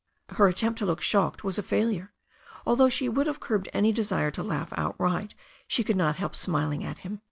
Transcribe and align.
Her 0.29 0.47
attempt 0.47 0.79
to 0.79 0.85
look 0.87 0.99
shocked 0.99 1.43
was 1.43 1.59
a 1.59 1.61
failure. 1.61 2.11
Although 2.65 2.89
she 2.89 3.07
would 3.07 3.27
have 3.27 3.39
curbed 3.39 3.69
any 3.71 3.91
desire 3.93 4.31
to 4.31 4.41
laugh 4.41 4.73
outright, 4.75 5.35
she 5.67 5.83
could 5.83 5.95
not 5.95 6.15
help 6.15 6.35
smiling 6.35 6.83
at 6.83 6.99
him. 7.05 7.19